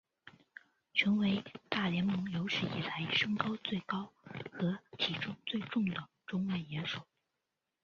[0.95, 4.11] 成为大联盟有史以来身高最高
[4.49, 7.05] 和体重最重的中外野手。